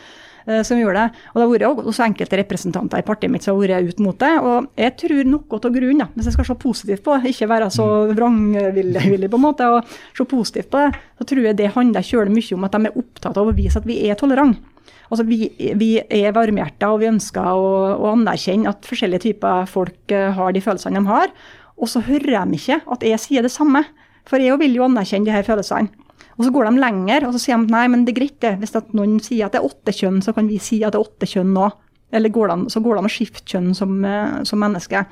[0.66, 1.24] som gjorde det.
[1.32, 4.18] Og det har vært også enkelte representanter i partiet mitt som har vært ut mot
[4.20, 4.32] det.
[4.38, 7.72] Og jeg tror noe av grunnen, hvis jeg skal se positivt på det, ikke være
[7.74, 8.14] så mm.
[8.18, 12.36] vrangvillig på en måte, og se positivt på det, så tror jeg det handler kjølig
[12.36, 14.72] mye om at de er opptatt av å vise at vi er tolerante.
[15.06, 15.46] Altså, vi,
[15.78, 20.54] vi er varmhjerta og vi ønsker å, å, anerkjenne at forskjellige typer folk uh, har
[20.54, 21.30] de følelsene de har.
[21.76, 23.84] Og så hører de ikke at jeg sier det samme.
[24.26, 25.92] For jeg vil jo anerkjenne de her følelsene.
[26.36, 28.54] Og så går de lenger og så sier de nei, men det er greit det.
[28.60, 31.06] Hvis noen sier at det er åtte kjønn, så kan vi si at det er
[31.06, 31.70] åtte kjønn nå.
[32.14, 35.02] Eller går de, så går de og skifter kjønn som, uh, som menneske.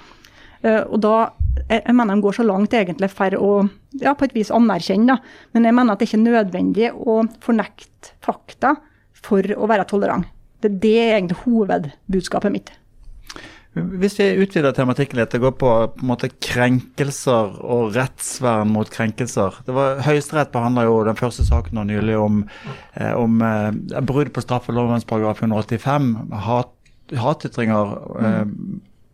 [0.65, 1.15] Uh, og da
[1.69, 3.51] jeg, jeg mener de går så langt egentlig for å
[4.03, 5.49] ja, på et vis anerkjenne, da.
[5.55, 8.77] Men jeg mener at det ikke er nødvendig å fornekte fakta
[9.25, 10.29] for å være tolerant.
[10.63, 12.73] Det, det er egentlig hovedbudskapet mitt.
[13.75, 18.91] Hvis vi utvider tematikken litt, det går på, på en måte krenkelser og rettsvern mot
[18.91, 19.59] krenkelser.
[19.67, 22.45] Det var Høyesterett behandla jo den første saken nå nylig om,
[22.95, 26.11] eh, om eh, brudd på straffeloven paragraf 185.
[26.47, 26.71] Hat,
[27.19, 28.45] hatytringer eh,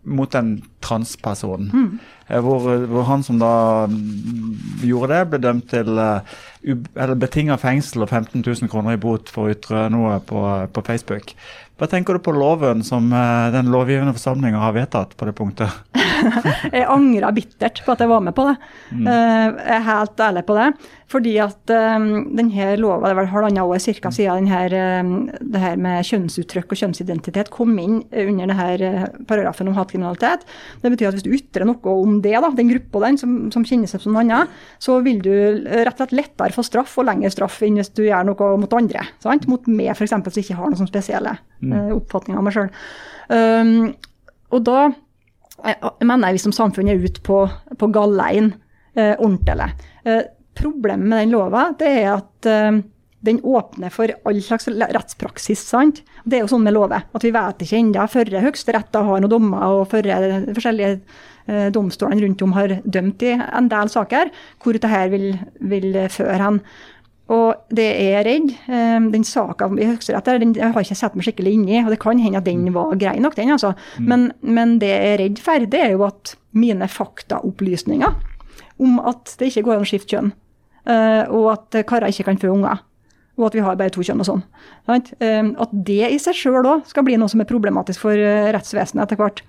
[0.02, 1.70] mot en transperson.
[1.72, 1.98] Mm.
[2.28, 6.20] Eh, hvor, hvor, han som da mm, gjorde det, ble dømt til uh,
[6.64, 10.84] eller betinga fengsel og 15 000 kroner i bot for å ytre noe på, på
[10.86, 11.34] Facebook.
[11.80, 15.72] Hva tenker du på loven som uh, den lovgivende forsamlinga har vedtatt på det punktet?
[16.76, 18.56] jeg angrer bittert på at jeg var med på det.
[18.92, 19.06] Mm.
[19.06, 20.66] Uh, jeg er helt ærlig på det.
[21.10, 22.04] Fordi at um,
[22.38, 26.78] denne loven, det er vel halvannet år cirka siden denne, det her med kjønnsuttrykk og
[26.78, 30.44] kjønnsidentitet kom inn under denne paragrafen om hatkriminalitet.
[30.84, 33.66] Det betyr at hvis du ytrer noe om det, da, den gruppa den som, som
[33.66, 37.08] kjenner seg som noe annet, så vil du rett og slett lettere få straff og
[37.08, 39.08] lengre straff enn hvis du gjør noe mot andre.
[39.24, 39.48] Sant?
[39.50, 40.14] Mot meg f.eks.
[40.14, 41.69] som ikke har noe som spesielle mm.
[41.74, 42.70] Uh, oppfatning av meg sjøl.
[43.30, 43.92] Um,
[44.50, 44.90] og da
[45.60, 47.42] jeg mener jeg vi som samfunn er ute på,
[47.78, 48.54] på galleien
[48.98, 49.72] uh, ordentlig.
[50.06, 50.22] Uh,
[50.56, 52.80] problemet med den lova det er at uh,
[53.20, 55.60] den åpner for all slags rettspraksis.
[55.60, 56.00] sant?
[56.24, 59.32] Det er jo sånn med lover, at vi vet ikke ennå før Høyesterett har noen
[59.32, 64.32] dommer, og før de forskjellige eh, domstolene rundt om har dømt i en del saker,
[64.62, 66.62] hvor dette vil, vil føre hen.
[67.30, 68.54] Og det er jeg redd.
[68.66, 71.92] Um, den saka i Høyesterett den jeg har ikke sett meg skikkelig inn i, og
[71.94, 72.74] det kan hende at den mm.
[72.74, 73.52] var grei nok, den.
[73.54, 73.72] altså.
[73.98, 74.10] Mm.
[74.10, 78.18] Men, men, det jeg er redd for, det er jo at mine faktaopplysninger
[78.80, 80.30] om at det ikke går an å skifte kjønn,
[80.88, 82.80] uh, og at karer ikke kan få unger,
[83.38, 84.42] og at vi har bare to kjønn og sånn,
[84.88, 88.48] um, at det i seg sjøl òg skal bli noe som er problematisk for uh,
[88.56, 89.44] rettsvesenet etter hvert.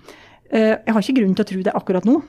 [0.52, 2.20] Uh, jeg har ikke grunn til å tro det akkurat nå,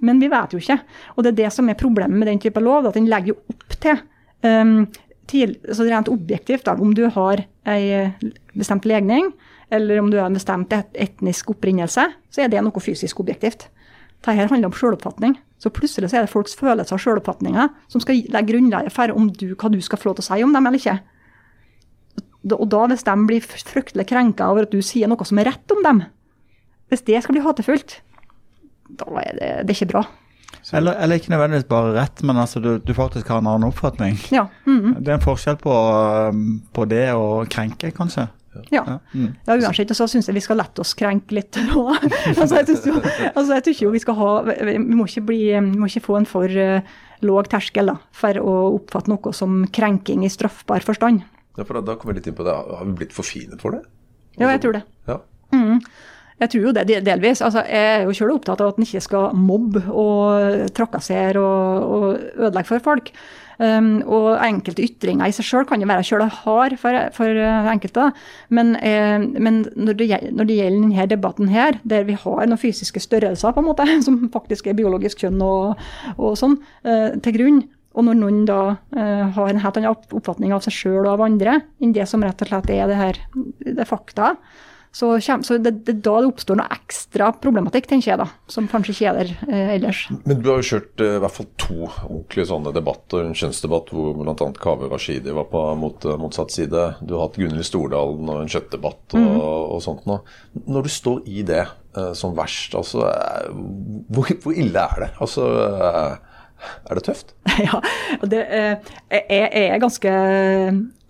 [0.00, 0.80] men vi vet jo ikke.
[1.14, 3.76] Og det er det som er problemet med den type lov, at den legger opp
[3.76, 4.00] til
[4.46, 4.78] Um,
[5.26, 8.12] til, så rent objektivt, da, om du har ei
[8.54, 9.32] bestemt legning,
[9.74, 13.66] eller om du har en bestemt etnisk opprinnelse, så er det noe fysisk objektivt.
[14.22, 15.36] Dette handler om selvoppfatning.
[15.58, 19.30] Så plutselig så er det folks følelser og selvoppfatninger som skal legge grunnlaget for om
[19.32, 20.96] du, hva du skal få lov til å si om dem eller ikke.
[22.52, 25.74] Og da, hvis de blir fryktelig krenka over at du sier noe som er rett
[25.74, 26.04] om dem,
[26.92, 27.96] hvis det skal bli hatefullt,
[29.00, 30.04] da er det, det er ikke bra.
[30.72, 34.18] Eller, eller, ikke nødvendigvis bare rett, men altså du, du faktisk har en annen oppfatning.
[34.34, 34.48] Ja.
[34.66, 35.00] Mm -hmm.
[35.00, 35.74] Det er en forskjell på,
[36.32, 38.28] um, på det å krenke, kanskje.
[38.70, 38.84] Ja.
[38.86, 39.34] Ja, mm.
[39.46, 39.90] ja uansett.
[39.90, 41.88] Og så syns jeg vi skal lette oss krenke litt nå.
[42.40, 42.94] altså, jeg syns jo,
[43.34, 46.26] altså, jeg jo vi skal ha Vi må ikke, bli, vi må ikke få en
[46.26, 46.80] for uh,
[47.20, 51.22] låg terskel da, for å oppfatte noe som krenking i straffbar forstand.
[51.56, 52.52] Ja, for da, da kommer vi litt inn på det.
[52.52, 53.84] Har vi blitt for fine for det?
[54.36, 54.84] Ja, jeg tror det.
[55.08, 55.20] Ja.
[55.54, 55.80] Mm.
[56.36, 57.40] Jeg tror jo det delvis.
[57.40, 61.90] Altså, jeg er jo sjøl opptatt av at en ikke skal mobbe og trakassere og,
[61.96, 63.12] og ødelegge for folk.
[63.56, 67.38] Um, og enkelte ytringer i seg sjøl kan jo være sjøl hard for, for
[67.72, 68.10] enkelte.
[68.52, 72.60] Men, eh, men når, det, når, det, gjelder denne debatten her, der vi har noen
[72.60, 75.80] fysiske størrelser på en måte, som faktisk er biologisk kjønn og,
[76.18, 77.64] og sånn, eh, til grunn,
[77.96, 78.60] og når noen da
[78.92, 82.20] eh, har en helt annen oppfatning av seg sjøl og av andre enn det som
[82.24, 83.20] rett og slett er det her,
[83.64, 84.34] det fakta,
[84.96, 88.94] så, så det, det, da det oppstår noe ekstra problematikk, tenker jeg, da, som kanskje
[88.94, 90.06] ikke er der eh, ellers.
[90.24, 93.26] Men du har jo kjørt eh, i hvert fall to ordentlige sånne debatter.
[93.26, 94.48] En kjønnsdebatt hvor bl.a.
[94.56, 96.86] Kaveh Rashidi var på mot, eh, motsatt side.
[97.04, 99.36] Du har hatt Gunhild Stordalen og en kjøttdebatt og, mm.
[99.44, 100.22] og, sånt noe.
[100.64, 103.52] Når du står i det eh, som verst, altså eh,
[104.08, 105.12] hvor, hvor, ille er det?
[105.20, 106.36] Altså eh,
[106.88, 107.36] er det tøft?
[107.68, 107.84] ja,
[108.24, 110.16] det er, er ganske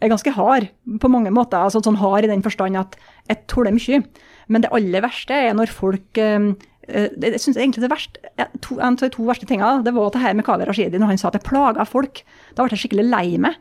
[0.01, 0.69] er ganske hard
[1.01, 1.59] på mange måter.
[1.59, 2.97] altså sånn hard i den forstand at
[3.29, 4.03] jeg tåler mye.
[4.49, 6.55] Men det aller verste er når folk eh
[6.87, 8.21] jeg synes egentlig det verste,
[8.63, 11.07] to, En av de to verste tingene det var det her med Kaveh Rashidi, når
[11.07, 12.23] han sa at det plaga folk.
[12.55, 13.57] Da ble jeg skikkelig lei meg.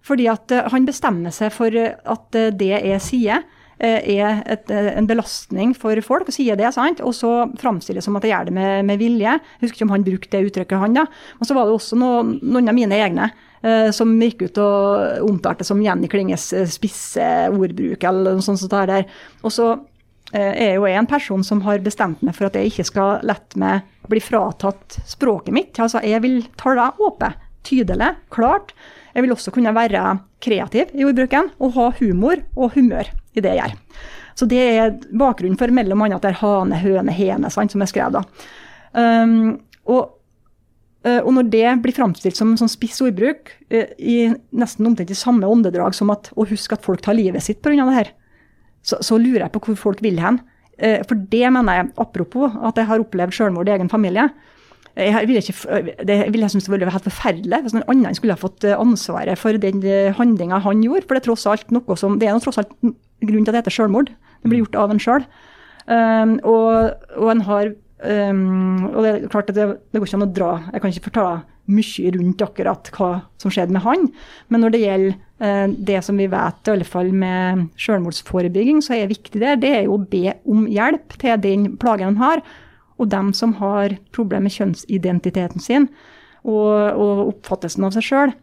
[0.00, 3.44] Fordi at eh, han bestemmer seg for at det jeg sier,
[3.80, 6.98] er et, en belastning for folk, og sier det, sant?
[7.00, 9.38] og så framstiller det som at jeg gjør det med, med vilje.
[9.38, 11.06] Jeg husker ikke om han brukte det uttrykket, han da.
[11.38, 13.30] Og så var det også noen, noen av mine egne
[13.92, 18.72] som gikk ut og omtalte som Jenny Klinges eh, spisse ordbruk, eller noe sånt sånt
[18.72, 19.08] der.
[19.44, 19.72] Og så
[20.32, 23.24] er er jeg jo en person som har bestemt meg for at jeg ikke skal
[23.26, 25.78] lette meg bli fratatt språket mitt.
[25.78, 28.72] Altså, jeg vil tale åpent, tydelig, klart.
[29.14, 33.56] Jeg vil også kunne være kreativ i ordbruken og ha humor og humør i det
[33.58, 34.06] jeg gjør.
[34.38, 37.82] Så det er bakgrunnen for mellom annet at det er hane, høne, hene, sant, som
[37.84, 38.22] jeg skrev da.
[38.94, 39.58] Um,
[39.90, 40.19] og, eh,
[41.24, 44.16] og når det blir framstilt som sånn spiss ordbruk, eh, i
[44.52, 47.86] nesten omtrent i samme åndedrag som at å huske at folk tar livet sitt pga.
[47.88, 48.12] det her,
[48.84, 50.42] så, så lurer jeg på hvor folk vil hen.
[50.76, 54.28] Eh, For det mener jeg, apropos at jeg har opplevd selvmord i egen familie.
[55.00, 58.16] Jeg ville ikke, det ville jeg synes det ville vært helt forferdelig hvis noen annen
[58.18, 59.80] skulle ha fått eh, ansvaret for den
[60.18, 61.06] handlinga han gjorde.
[61.06, 63.54] For det er tross alt noe som, det er noe tross alt grunn til at
[63.54, 64.12] det heter selvmord.
[64.42, 65.24] Det blir gjort av en sjøl.
[65.90, 70.18] Um, og, og en har um, og det er klart at det, det går ikke
[70.20, 74.08] an å dra Jeg kan ikke fortelle mye rundt akkurat hva som skjedde med han.
[74.50, 78.96] Men når det gjelder uh, det som vi vet, i alle fall med selvmordsforebygging, så
[78.96, 82.44] er viktig der, det er jo å be om hjelp til den plagen han har.
[83.00, 85.88] Og dem som har problemer med kjønnsidentiteten sin
[86.44, 88.34] og, og oppfattelsen av seg sjøl,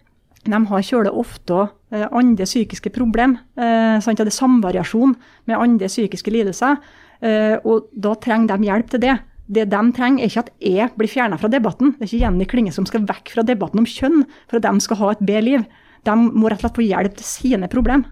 [0.47, 3.37] de har kjølig ofte uh, andre psykiske problem.
[3.59, 3.99] Uh?
[3.99, 5.15] Det er samvariasjon
[5.49, 6.79] med andre psykiske lidelser.
[7.17, 9.17] Uh, og da trenger de hjelp til det.
[9.47, 11.93] Det de trenger, er ikke at jeg blir fjerna fra debatten.
[11.95, 14.83] Det er ikke Jenny Klinge som skal vekk fra debatten om kjønn for at de
[14.83, 15.67] skal ha et bedre liv.
[16.07, 18.05] De må rett og slett få hjelp til sine problem.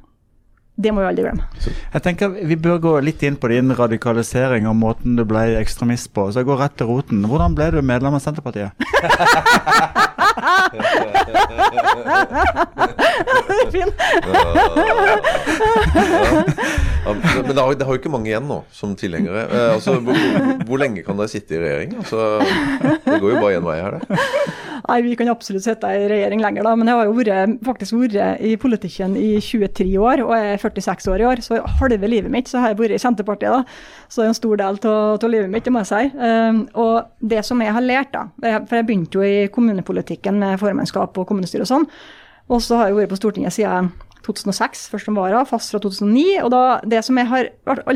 [0.75, 1.45] Det må vi aldri glemme.
[1.93, 6.11] Jeg tenker Vi bør gå litt inn på din radikalisering og måten du ble ekstremist
[6.15, 6.27] på.
[6.31, 7.23] Så jeg går rett til roten.
[7.29, 8.75] Hvordan ble du medlem av Senterpartiet?
[13.71, 13.91] fin.
[17.05, 19.41] Ja, men det har, det har jo ikke mange igjen nå som tilhengere.
[19.45, 20.15] Eh, altså, hvor,
[20.67, 21.89] hvor lenge kan dere sitte i regjering?
[22.01, 22.19] Altså,
[23.05, 24.05] det går jo bare én vei her, det.
[24.85, 27.95] Nei, Vi kan absolutt sitte i regjering lenger, da, men jeg har jo vært, faktisk
[27.97, 31.41] vært i politikken i 23 år, og jeg er 46 år i år.
[31.45, 33.51] Så halve livet mitt så har jeg vært i Senterpartiet.
[33.51, 33.63] da,
[34.07, 36.03] Så det er en stor del av livet mitt, det må jeg si.
[36.17, 38.27] Um, og det som jeg har lært, da,
[38.67, 41.89] for jeg begynte jo i kommunepolitikken med formannskap og kommunestyre og sånn,
[42.45, 43.89] og så har jeg vært på Stortinget siden
[44.25, 46.25] 2006, først som vara, fast fra 2009.
[46.43, 47.49] Og da, det som jeg har,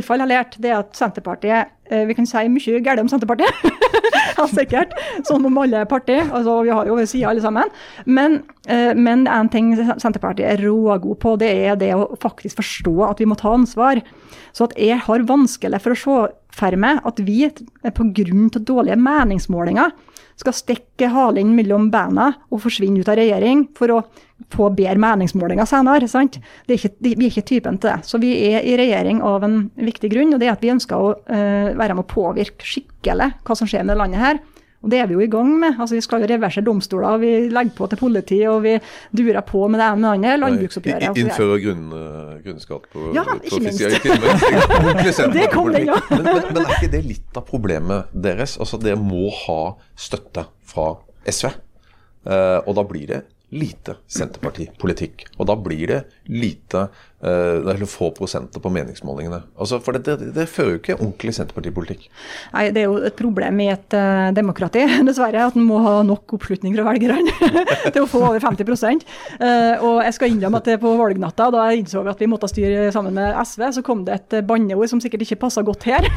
[0.05, 3.65] fall har lært, det er at Senterpartiet eh, Vi kan si mye galt om Senterpartiet.
[4.39, 4.95] Helt sikkert.
[5.27, 6.27] Sånn om alle partier.
[6.27, 7.71] Altså, vi har jo sider alle sammen.
[8.05, 12.95] Men, eh, men en ting Senterpartiet er rågod på, det er det å faktisk forstå
[13.09, 14.03] at vi må ta ansvar.
[14.53, 16.19] Så at jeg har vanskelig for å se
[16.59, 18.59] for meg at vi pga.
[18.59, 19.91] dårlige meningsmålinger
[20.39, 23.99] skal stikke halen mellom beina og forsvinne ut av regjering for å
[24.53, 26.07] få bedre meningsmålinger senere.
[26.07, 26.39] sant?
[26.67, 27.97] Er ikke, vi er ikke typen til det.
[28.07, 30.95] Så vi er i regjering av en viktig grunn, og det er at vi ønsker
[30.95, 34.41] å uh, være med å påvirke skikkelig hva som skjer med det landet her.
[34.79, 35.75] Og det er vi jo i gang med.
[35.75, 38.77] Altså Vi skal jo reversere domstoler, vi legger på til politi, og vi
[39.15, 40.35] durer på med det ene med det andre.
[40.43, 41.07] Landbruksoppgjøret.
[41.09, 41.25] Altså, så.
[41.25, 43.81] Innføre grunn, eh, grunnskatt på Ja, ikke minst.
[43.83, 44.19] ja, ikke
[44.95, 45.25] minst.
[45.35, 45.99] Det kom den, ja.
[46.09, 48.55] men, men, men er ikke det litt av problemet deres?
[48.59, 49.59] Altså Dere må ha
[49.99, 50.93] støtte fra
[51.27, 51.51] SV.
[52.29, 53.19] Uh, og da blir det
[53.55, 55.25] lite Senterpartipolitikk.
[55.39, 56.87] Og da blir det lite
[57.23, 59.41] eh, eller få prosenter på meningsmålingene.
[59.57, 62.07] Altså, For det, det, det fører jo ikke ordentlig Senterpartipolitikk.
[62.53, 65.99] Nei, Det er jo et problem i et uh, demokrati, dessverre, at en må ha
[66.05, 67.33] nok oppslutning fra velgerne
[67.93, 71.83] til å få over 50 uh, Og jeg skal innrømme at på valgnatta, da jeg
[71.83, 75.01] innså at vi måtte styre sammen med SV, så kom det et eh, banneord som
[75.03, 76.07] sikkert ikke passa godt her.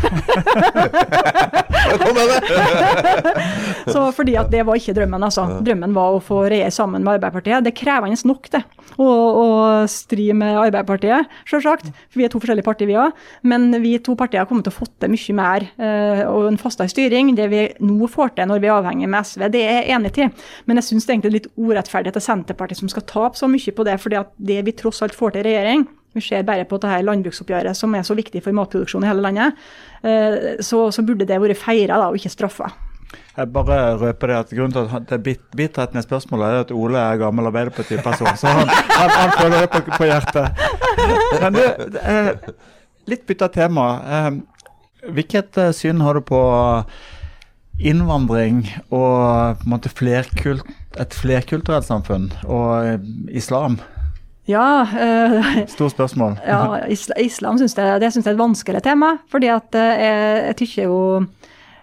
[3.93, 5.47] Så fordi at det var ikke drømmen, altså.
[5.65, 7.65] Drømmen var å få regjere sammen med Arbeiderpartiet.
[7.65, 8.63] Det er krevende nok, det.
[9.01, 9.47] Og, å
[10.03, 11.89] stri med Arbeiderpartiet, selvsagt.
[12.11, 13.17] For vi er to forskjellige partier, vi òg.
[13.49, 16.61] Men vi to partier har kommet til å få til mye mer eh, og en
[16.61, 17.35] fastere styring.
[17.39, 20.15] Det vi nå får til når vi er avhengig med SV, det er jeg enig
[20.19, 20.47] til.
[20.67, 23.75] Men jeg syns det er litt urettferdig at er Senterpartiet som skal tape så mye
[23.77, 26.77] på det, fordi det vi tross alt får til i regjering, vi ser bare på
[26.81, 29.61] dette landbruksoppgjøret som er så viktig for matproduksjon i hele landet,
[30.05, 32.69] eh, så, så burde det vært feira og ikke straffa.
[33.37, 36.65] Jeg bare røper det at Grunnen til at det er bit, bitterheten i spørsmålet er
[36.67, 40.65] at Ole er gammel Arbeiderparti-person, så han, han, han føler det på, på hjertet.
[41.41, 41.63] Men du,
[42.03, 42.33] eh,
[43.09, 43.87] litt bytta tema.
[44.19, 44.31] Eh,
[45.17, 46.43] hvilket eh, syn har du på
[47.83, 50.67] innvandring og måte flerkult,
[51.01, 53.79] et flerkulturelt samfunn og eh, islam?
[54.51, 56.37] Ja, eh, Stort spørsmål.
[56.47, 59.13] ja isla, islam syns jeg, det synes jeg er et vanskelig tema.
[59.31, 60.99] fordi at eh, jeg, jeg tykker jo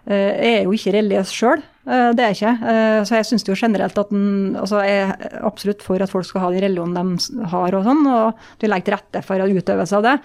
[0.10, 2.52] Jeg er jo ikke religiøs sjøl, Eh, Det er jeg ikke.
[2.70, 6.26] Eh, Så jeg syns jo generelt at den, altså jeg er absolutt for at folk
[6.28, 9.98] skal ha den religionen de har og sånn, og vi legger til rette for utøvelse
[9.98, 10.16] av det.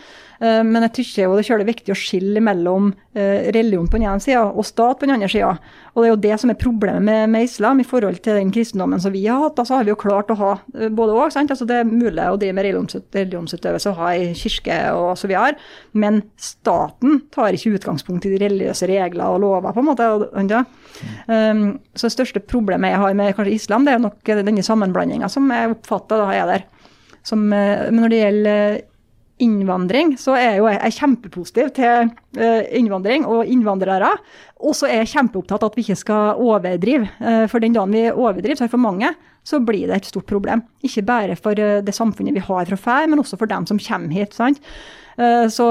[0.41, 0.93] Eh, Men jeg
[1.25, 4.65] jo det er kjølig viktig å skille mellom eh, religion på den ene sida og
[4.69, 5.55] stat på den andre sida.
[5.95, 8.51] Og det er jo det som er problemet med, med islam i forhold til den
[8.53, 9.55] kristendommen som vi har hatt.
[9.57, 11.33] Da så har vi jo klart å ha eh, både òg.
[11.39, 12.67] Altså det er mulig å drive med
[13.15, 15.57] religionsutøvelse og ha ei kirke og så videre,
[15.95, 20.05] men staten tar ikke utgangspunkt i de religiøse regler og lover, på en måte.
[20.13, 20.65] og- og ja.
[21.55, 25.31] Um, så det største problemet jeg har med kanskje islam, det er nok denne sammenblandinga
[25.33, 26.67] som jeg oppfatter da er der.
[27.25, 28.83] Som, eh, men når det gjelder
[29.43, 34.13] innvandring, så er jo jeg, jeg kjempepositiv til eh, innvandring og innvandrere.
[34.65, 37.09] Og så er jeg kjempeopptatt av at vi ikke skal overdrive.
[37.19, 39.11] Eh, for den dagen vi overdriver, så er det for mange,
[39.45, 40.63] så blir det et stort problem.
[40.87, 43.81] Ikke bare for eh, det samfunnet vi har fra før, men også for dem som
[43.83, 44.37] kommer hit.
[44.37, 44.63] sant?
[45.19, 45.67] Eh, Så,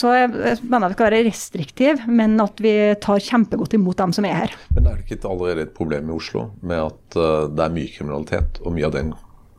[0.00, 0.30] så jeg
[0.64, 4.54] mener vi skal være restriktive, men at vi tar kjempegodt imot dem som er her.
[4.74, 7.74] Men er det ikke et- allerede et problem i Oslo med at eh, det er
[7.76, 9.12] mye kriminalitet, og mye av den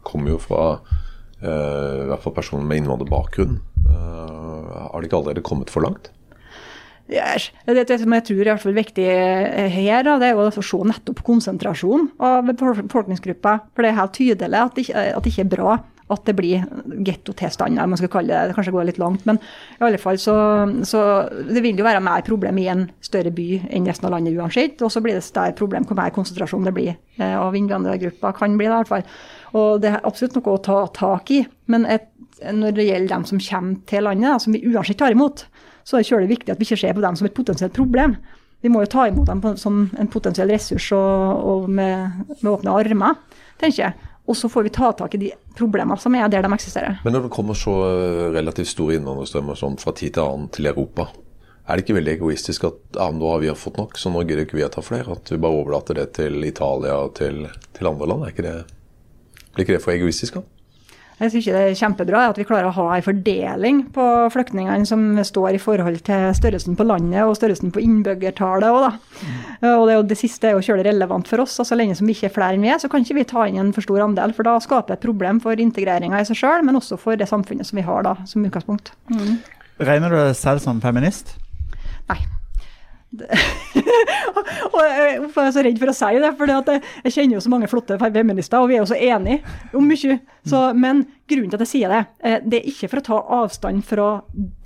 [0.07, 0.63] kommer jo fra
[1.43, 3.59] eh, i hvert fall personer med innvandrerbakgrunn.
[3.87, 6.09] Har det ikke allerede kommet for langt?
[7.07, 7.51] Yes.
[7.65, 9.05] Det, det som jeg tror er i hvert fall viktig
[9.71, 13.53] her, det er å se nettopp konsentrasjon av befolkningsgruppa.
[13.75, 15.77] For det er helt tydelig at det ikke, at det ikke er bra
[16.13, 16.63] at det blir
[17.03, 18.49] gettotilstander, man skal kalle det.
[18.49, 19.39] Det kanskje går litt langt, men
[19.75, 20.35] i alle fall så,
[20.87, 24.37] så Det vil jo være mer problem i en større by enn resten av landet
[24.39, 24.81] uansett.
[24.85, 28.37] Og så blir det større problem hvor mer konsentrasjon det blir eh, av innvandrergrupper.
[28.39, 29.05] Kan bli det i hvert fall.
[29.59, 31.43] Og det er absolutt noe å ta tak i.
[31.71, 32.07] Men et,
[32.39, 35.45] når det gjelder dem som kommer til landet, som vi uansett tar imot,
[35.87, 38.15] så er det kjølig viktig at vi ikke ser på dem som et potensielt problem.
[38.65, 42.73] Vi må jo ta imot dem som en potensiell ressurs og, og med, med åpne
[42.73, 43.19] armer,
[43.61, 44.06] tenker jeg.
[44.27, 46.99] Og så får vi ta tak i de problemene som er der de eksisterer.
[47.05, 50.67] Men når det kommer så eh, relativt store innvandrerstrømmer sånn fra tid til annen til
[50.67, 51.07] Europa,
[51.67, 54.45] er det ikke veldig egoistisk at ja, nå har vi fått nok, så nå gidder
[54.45, 55.15] ikke vi å ta flere?
[55.15, 58.23] At vi bare overlater det til Italia og til, til andre land?
[58.23, 58.55] Er ikke det,
[59.55, 60.39] blir ikke det for egoistisk?
[60.39, 60.56] da?
[61.17, 64.03] Jeg synes det er kjempebra at vi klarer å ha en fordeling på
[64.33, 68.91] flyktningene som står i forhold til størrelsen på landet og størrelsen på innbyggertallet òg, da.
[69.71, 71.57] Og det, er jo, det siste er jo kjølig relevant for oss.
[71.57, 73.25] altså Så lenge som vi ikke er flere enn vi er, så kan ikke vi
[73.33, 74.37] ta inn en for stor andel.
[74.37, 77.31] For da skaper det et problem for integreringa i seg sjøl, men også for det
[77.33, 78.93] samfunnet som vi har da, som utgangspunkt.
[79.09, 79.39] Mm.
[79.89, 81.33] Regner du deg selv som feminist?
[82.13, 82.21] Nei.
[83.17, 87.37] Og jeg hvorfor er jeg så redd for å si det, for jeg, jeg kjenner
[87.37, 89.39] jo så mange flotte feminister, og vi er jo så enige
[89.77, 90.17] om mye.
[90.47, 93.21] Så, men grunnen til at jeg sier det, eh, det er ikke for å ta
[93.41, 94.07] avstand fra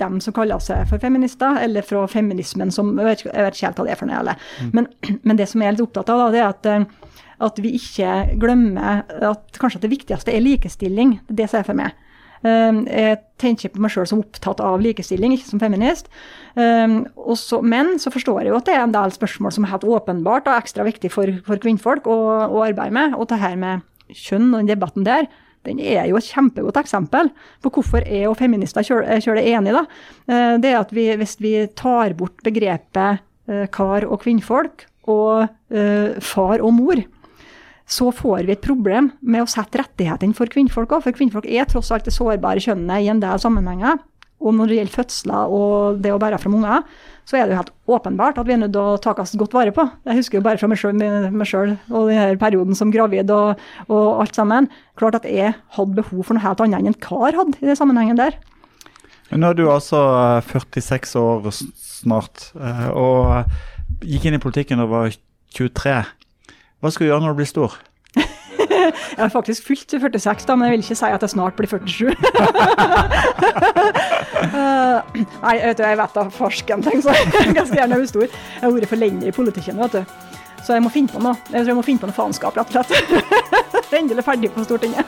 [0.02, 3.70] dem som kaller seg for feminister, eller fra feminismen som Jeg vet jeg vet ikke
[3.70, 4.22] helt hva det er for noe.
[4.22, 4.52] Eller.
[4.76, 4.90] Men,
[5.24, 7.10] men det som jeg er litt opptatt av, da, det er at eh,
[7.42, 11.16] at vi ikke glemmer at kanskje at det viktigste er likestilling.
[11.26, 11.96] Det ser jeg for meg.
[12.42, 16.10] Jeg tenker på meg sjøl som opptatt av likestilling, ikke som feminist.
[16.56, 19.72] Um, så- men så forstår jeg jo at det er en del spørsmål som er
[19.72, 22.18] helt åpenbart og ekstra viktig for, for kvinnfolk å,
[22.52, 23.16] å arbeide med.
[23.16, 25.30] Og det her med kjønn og den debatten der,
[25.64, 27.30] den er jo et kjempegodt eksempel
[27.62, 29.78] på hvorfor jeg og feminister kjører, kjører enige.
[29.78, 29.86] Da.
[30.28, 35.48] Uh, det er at vi, hvis vi tar bort begrepet uh, kar og kvinnfolk og
[35.48, 37.04] uh, far og mor,
[37.92, 41.04] så får vi et problem med å sette rettighetene for kvinnfolk òg.
[41.04, 44.00] For kvinnfolk er tross alt det sårbare kjønnet i en del sammenhenger.
[44.42, 46.86] Og når det gjelder fødsler og det å bære fram unger,
[47.30, 49.54] så er det jo helt åpenbart at vi er nødt til å ta oss godt
[49.56, 49.86] vare på.
[50.10, 54.38] Jeg husker jo bare fra meg sjøl og denne perioden som gravid og, og alt
[54.38, 54.70] sammen.
[55.00, 57.78] Klart at jeg hadde behov for noe helt annet enn en kar hadde i den
[57.78, 58.40] sammenhengen der.
[59.32, 60.02] Nå er du altså
[60.42, 65.14] eh, 46 år snart, eh, og gikk inn i politikken da du var
[65.56, 65.96] 23.
[66.82, 67.78] Hva skal du gjøre når du blir stor?
[68.82, 71.70] Jeg har faktisk fylt 46, da, men jeg vil ikke si at jeg snart blir
[71.72, 72.12] 47.
[74.42, 75.02] Eh,
[75.42, 77.14] Nei, vet du, jeg vet da farsken, tenk så
[77.56, 78.28] ganske gjerne bli stor.
[78.28, 80.16] Jeg har vært for lenge i politikken, vet du.
[80.66, 81.38] Så jeg må finne på noe.
[81.50, 82.92] Jeg tror jeg må finne på noe faenskap, rett og slett.
[83.92, 85.06] Det er Endelig ferdig på Stortinget.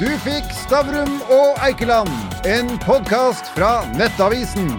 [0.00, 2.10] Du fikk Stavrum og Eikeland,
[2.48, 4.72] en podkast fra Nettavisen.